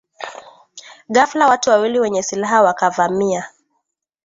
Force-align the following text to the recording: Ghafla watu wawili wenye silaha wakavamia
Ghafla 1.09 1.47
watu 1.47 1.69
wawili 1.69 1.99
wenye 1.99 2.23
silaha 2.23 2.61
wakavamia 2.61 3.49